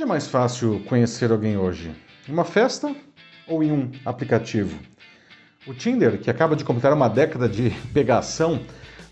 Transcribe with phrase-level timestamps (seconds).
[0.00, 1.94] Onde é mais fácil conhecer alguém hoje?
[2.26, 2.96] Em uma festa
[3.46, 4.74] ou em um aplicativo?
[5.66, 8.62] O Tinder, que acaba de completar uma década de pegação,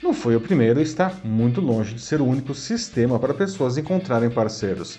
[0.02, 3.76] não foi o primeiro e está muito longe de ser o único sistema para pessoas
[3.76, 4.98] encontrarem parceiros.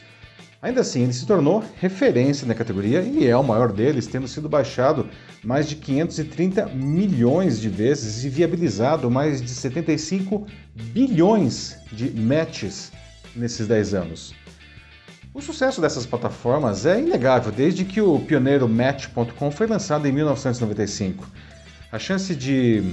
[0.61, 4.47] Ainda assim, ele se tornou referência na categoria e é o maior deles, tendo sido
[4.47, 5.09] baixado
[5.43, 10.45] mais de 530 milhões de vezes e viabilizado mais de 75
[10.93, 12.91] bilhões de matches
[13.35, 14.35] nesses 10 anos.
[15.31, 21.23] O sucesso dessas plataformas é inegável desde que o pioneiro Match.com foi lançado em 1995.
[21.91, 22.83] A chance de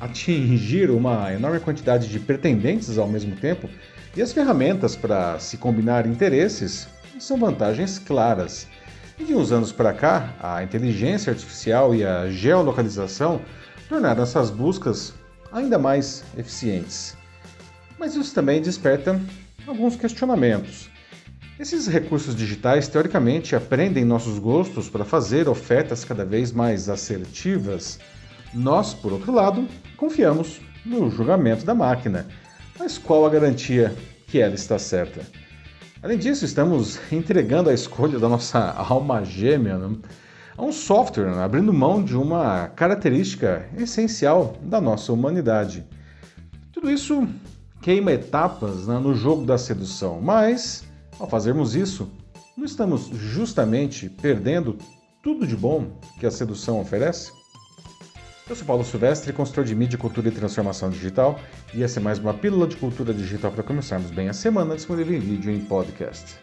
[0.00, 3.70] atingir uma enorme quantidade de pretendentes ao mesmo tempo
[4.16, 6.88] e as ferramentas para se combinar interesses
[7.20, 8.66] são vantagens claras.
[9.16, 13.40] E de uns anos para cá, a inteligência artificial e a geolocalização
[13.88, 15.14] tornaram essas buscas
[15.52, 17.16] ainda mais eficientes.
[17.96, 19.20] Mas isso também desperta
[19.64, 20.92] alguns questionamentos.
[21.58, 28.00] Esses recursos digitais, teoricamente, aprendem nossos gostos para fazer ofertas cada vez mais assertivas.
[28.52, 32.26] Nós, por outro lado, confiamos no julgamento da máquina.
[32.76, 33.94] Mas qual a garantia
[34.26, 35.20] que ela está certa?
[36.02, 39.96] Além disso, estamos entregando a escolha da nossa alma gêmea né,
[40.58, 45.84] a um software, né, abrindo mão de uma característica essencial da nossa humanidade.
[46.72, 47.28] Tudo isso
[47.80, 50.82] queima etapas né, no jogo da sedução, mas
[51.18, 52.10] ao fazermos isso,
[52.56, 54.78] não estamos justamente perdendo
[55.22, 57.32] tudo de bom que a sedução oferece?
[58.48, 61.40] Eu sou Paulo Silvestre, consultor de mídia, cultura e transformação digital,
[61.72, 65.16] e essa é mais uma pílula de cultura digital para começarmos bem a semana, disponível
[65.16, 66.38] em vídeo e em podcast.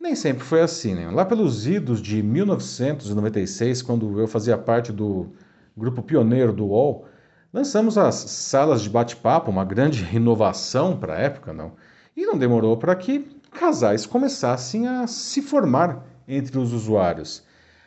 [0.00, 1.08] Nem sempre foi assim, né?
[1.10, 5.32] Lá pelos idos de 1996, quando eu fazia parte do
[5.76, 7.06] grupo pioneiro do UOL,
[7.52, 11.72] lançamos as salas de bate-papo, uma grande inovação para a época, não?
[12.16, 13.18] E não demorou para que
[13.56, 17.42] casais começassem a se formar entre os usuários.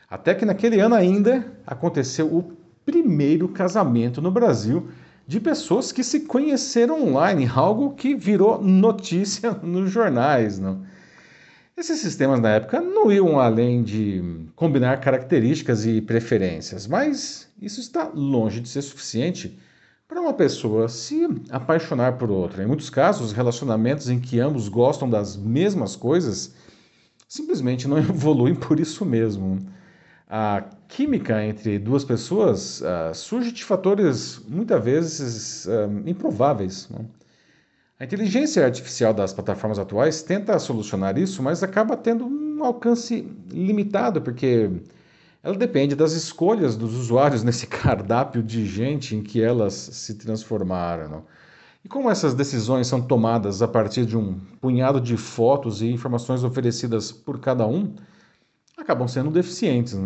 [0.09, 2.53] Até que naquele ano ainda aconteceu o
[2.85, 4.89] primeiro casamento no Brasil
[5.27, 10.57] de pessoas que se conheceram online, algo que virou notícia nos jornais.
[10.57, 10.81] Não?
[11.77, 14.23] Esses sistemas na época não iam além de
[14.55, 19.57] combinar características e preferências, mas isso está longe de ser suficiente
[20.09, 22.63] para uma pessoa se apaixonar por outra.
[22.63, 26.53] Em muitos casos, relacionamentos em que ambos gostam das mesmas coisas
[27.27, 29.59] simplesmente não evoluem por isso mesmo
[30.29, 36.87] a química entre duas pessoas uh, surge de fatores muitas vezes uh, improváveis.
[36.89, 37.03] Né?
[37.99, 44.21] A inteligência artificial das plataformas atuais tenta solucionar isso, mas acaba tendo um alcance limitado,
[44.21, 44.69] porque
[45.41, 51.09] ela depende das escolhas dos usuários nesse cardápio de gente em que elas se transformaram.
[51.09, 51.25] Não?
[51.83, 56.43] E como essas decisões são tomadas a partir de um punhado de fotos e informações
[56.43, 57.95] oferecidas por cada um,
[58.77, 59.97] acabam sendo deficientes.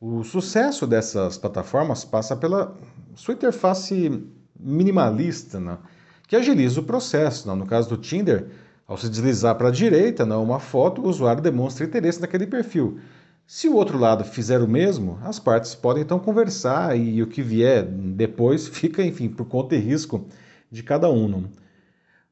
[0.00, 2.74] O sucesso dessas plataformas passa pela
[3.14, 4.22] sua interface
[4.58, 5.78] minimalista,
[6.26, 7.54] que agiliza o processo.
[7.54, 8.48] No caso do Tinder,
[8.86, 12.98] ao se deslizar para a direita, né, uma foto, o usuário demonstra interesse naquele perfil.
[13.46, 17.42] Se o outro lado fizer o mesmo, as partes podem então conversar e o que
[17.42, 20.26] vier depois fica, enfim, por conta e risco
[20.70, 21.44] de cada um.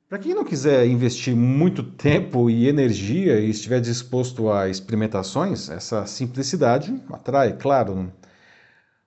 [0.09, 6.05] Para quem não quiser investir muito tempo e energia e estiver disposto a experimentações, essa
[6.05, 8.13] simplicidade atrai, claro.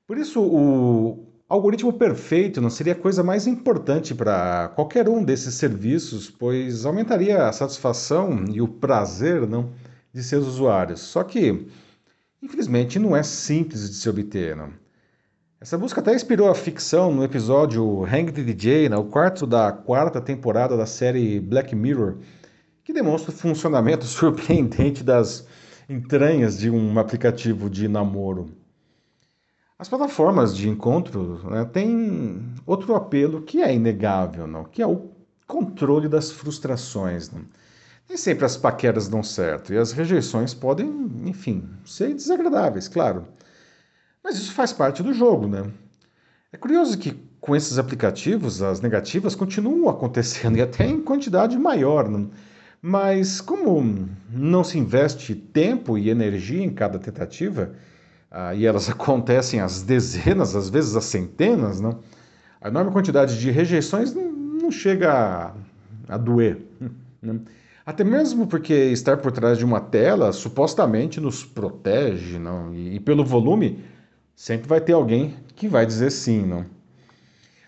[0.07, 5.56] Por isso, o algoritmo perfeito não seria a coisa mais importante para qualquer um desses
[5.56, 9.72] serviços, pois aumentaria a satisfação e o prazer não,
[10.13, 11.01] de seus usuários.
[11.01, 11.68] Só que,
[12.41, 14.55] infelizmente, não é simples de se obter.
[14.55, 14.71] Não.
[15.59, 19.71] Essa busca até inspirou a ficção no episódio Hang the DJ, né, o quarto da
[19.71, 22.17] quarta temporada da série Black Mirror,
[22.83, 25.47] que demonstra o funcionamento surpreendente das
[25.89, 28.51] entranhas de um aplicativo de namoro.
[29.79, 34.63] As plataformas de encontro né, têm outro apelo que é inegável, não?
[34.63, 35.11] que é o
[35.45, 37.31] controle das frustrações.
[37.31, 37.41] Não?
[38.07, 40.88] Nem sempre as paqueras dão certo e as rejeições podem,
[41.25, 43.27] enfim, ser desagradáveis, claro.
[44.24, 45.69] Mas isso faz parte do jogo, né?
[46.51, 47.12] É curioso que
[47.42, 52.09] com esses aplicativos as negativas continuam acontecendo e até em quantidade maior.
[52.09, 52.27] Né?
[52.81, 57.74] Mas como não se investe tempo e energia em cada tentativa,
[58.31, 61.95] ah, e elas acontecem às dezenas, às vezes às centenas, né?
[62.62, 65.53] a enorme quantidade de rejeições não, não chega a,
[66.15, 66.62] a doer.
[67.19, 67.39] Né?
[67.88, 72.75] Até mesmo porque estar por trás de uma tela supostamente nos protege, não?
[72.75, 73.81] E, e pelo volume
[74.36, 76.66] sempre vai ter alguém que vai dizer sim, não?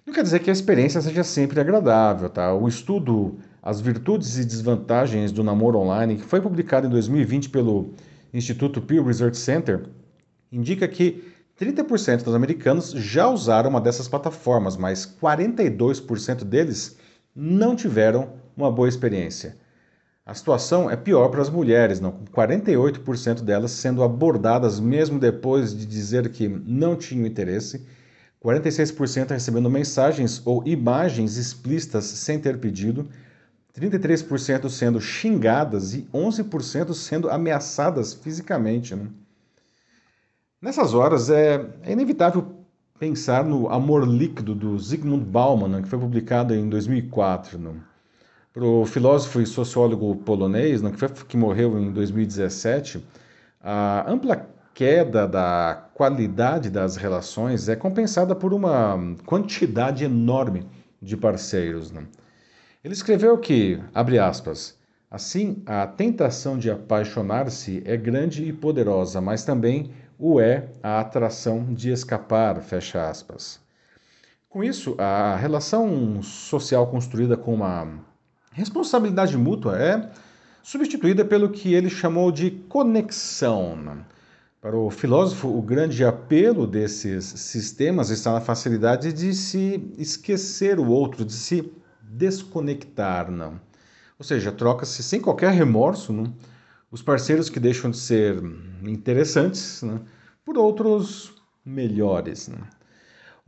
[0.06, 2.54] Não quer dizer que a experiência seja sempre agradável, tá?
[2.54, 7.94] O estudo As Virtudes e Desvantagens do Namoro Online, que foi publicado em 2020 pelo
[8.34, 9.86] Instituto Pew Research Center,
[10.52, 16.98] indica que 30% dos americanos já usaram uma dessas plataformas, mas 42% deles
[17.34, 19.56] não tiveram uma boa experiência.
[20.30, 25.76] A situação é pior para as mulheres, não, com 48% delas sendo abordadas mesmo depois
[25.76, 27.84] de dizer que não tinham interesse,
[28.40, 33.10] 46% recebendo mensagens ou imagens explícitas sem ter pedido,
[33.76, 38.94] 33% sendo xingadas e 11% sendo ameaçadas fisicamente.
[38.96, 39.08] Né?
[40.62, 42.56] Nessas horas é, é, inevitável
[43.00, 47.58] pensar no Amor Líquido do Zygmunt Bauman, né, que foi publicado em 2004.
[47.58, 47.72] Né?
[48.52, 50.92] Para o filósofo e sociólogo polonês, né,
[51.28, 53.06] que, morreu em 2017,
[53.62, 60.66] a ampla queda da qualidade das relações é compensada por uma quantidade enorme
[61.00, 61.92] de parceiros.
[61.92, 62.08] Né?
[62.84, 64.76] Ele escreveu que, abre aspas,
[65.12, 71.72] assim, a tentação de apaixonar-se é grande e poderosa, mas também o é a atração
[71.72, 73.60] de escapar, fecha aspas.
[74.50, 78.09] Com isso, a relação social construída com uma
[78.60, 80.10] responsabilidade mútua é
[80.62, 84.06] substituída pelo que ele chamou de conexão.
[84.62, 90.88] Para o filósofo, o grande apelo desses sistemas está na facilidade de se esquecer o
[90.88, 91.72] outro, de se
[92.02, 93.32] desconectar.
[93.32, 93.60] Não?
[94.18, 96.34] Ou seja, troca-se sem qualquer remorso não?
[96.92, 98.38] os parceiros que deixam de ser
[98.84, 100.02] interessantes né,
[100.44, 101.34] por outros
[101.64, 102.50] melhores.
[102.50, 102.58] Né.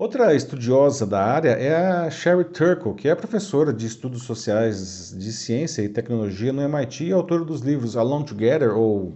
[0.01, 5.31] Outra estudiosa da área é a Sherry Turkle, que é professora de estudos sociais de
[5.31, 9.13] ciência e tecnologia no MIT e autora dos livros Alone Together ou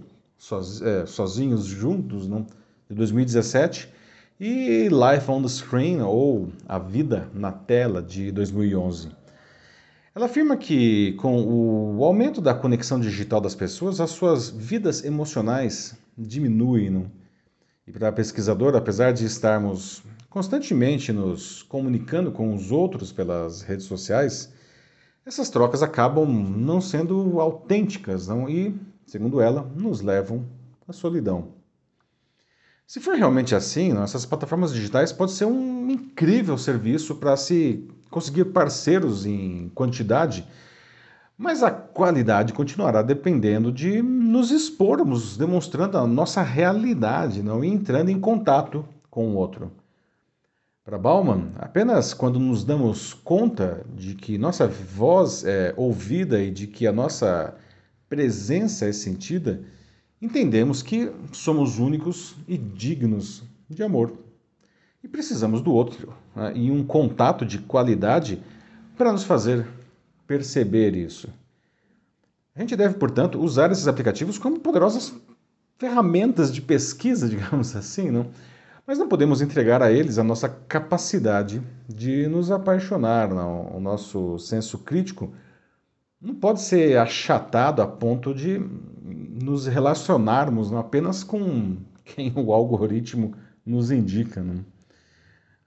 [0.83, 2.45] é, Sozinhos Juntos, né,
[2.87, 3.91] de 2017,
[4.39, 9.09] e Life on the Screen ou A Vida na Tela, de 2011.
[10.13, 15.97] Ela afirma que, com o aumento da conexão digital das pessoas, as suas vidas emocionais
[16.15, 16.91] diminuem.
[16.91, 17.11] Não?
[17.87, 20.03] E para a pesquisadora, apesar de estarmos
[20.35, 24.51] constantemente nos comunicando com os outros pelas redes sociais,
[25.25, 28.49] essas trocas acabam não sendo autênticas não?
[28.49, 30.45] e, segundo ela, nos levam
[30.85, 31.53] à solidão.
[32.85, 38.43] Se for realmente assim, essas plataformas digitais podem ser um incrível serviço para se conseguir
[38.43, 40.45] parceiros em quantidade,
[41.37, 48.09] mas a qualidade continuará dependendo de nos expormos, demonstrando a nossa realidade, não e entrando
[48.09, 49.71] em contato com o outro.
[50.85, 56.67] Para Bauman, apenas quando nos damos conta de que nossa voz é ouvida e de
[56.67, 57.55] que a nossa
[58.07, 59.63] presença é sentida,
[60.21, 64.13] entendemos que somos únicos e dignos de amor.
[65.03, 68.39] E precisamos do outro né, e um contato de qualidade
[68.95, 69.65] para nos fazer
[70.27, 71.27] perceber isso.
[72.55, 75.15] A gente deve, portanto, usar esses aplicativos como poderosas
[75.79, 78.27] ferramentas de pesquisa, digamos assim, não?
[78.85, 83.29] Mas não podemos entregar a eles a nossa capacidade de nos apaixonar.
[83.29, 83.75] Não?
[83.75, 85.33] O nosso senso crítico
[86.21, 88.59] não pode ser achatado a ponto de
[89.41, 93.33] nos relacionarmos não apenas com quem o algoritmo
[93.65, 94.41] nos indica.
[94.41, 94.63] Não?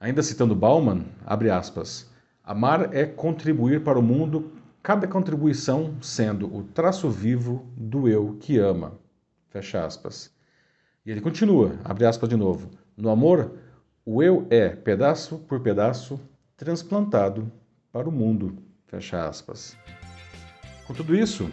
[0.01, 2.09] Ainda citando Bauman, abre aspas,
[2.45, 8.59] amar é contribuir para o mundo, cada contribuição sendo o traço vivo do eu que
[8.59, 8.93] ama.
[9.51, 10.31] Fecha aspas.
[11.05, 12.71] E ele continua, abre aspas de novo.
[12.99, 13.53] No amor,
[14.05, 16.19] o eu é, pedaço por pedaço,
[16.57, 17.49] transplantado
[17.93, 18.59] para o mundo.
[18.89, 19.77] Fecha aspas.
[20.85, 21.49] Com tudo isso,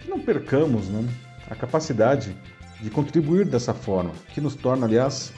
[0.00, 1.04] que não percamos não,
[1.48, 2.36] a capacidade
[2.80, 5.32] de contribuir dessa forma, que nos torna, aliás,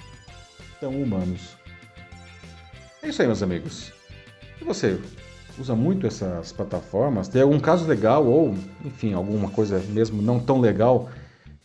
[0.81, 1.59] tão humanos.
[3.03, 3.93] É isso aí, meus amigos.
[4.59, 4.99] E você?
[5.59, 7.29] Usa muito essas plataformas?
[7.29, 11.11] Tem algum caso legal ou, enfim, alguma coisa mesmo não tão legal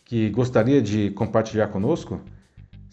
[0.04, 2.20] que gostaria de compartilhar conosco?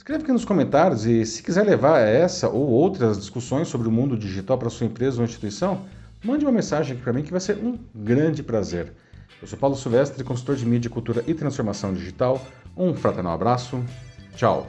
[0.01, 4.17] Escreve aqui nos comentários e se quiser levar essa ou outras discussões sobre o mundo
[4.17, 5.85] digital para sua empresa ou instituição,
[6.23, 8.93] mande uma mensagem aqui para mim que vai ser um grande prazer.
[9.39, 12.43] Eu sou Paulo Silvestre, consultor de mídia, cultura e transformação digital.
[12.75, 13.79] Um fraternal abraço.
[14.35, 14.67] Tchau.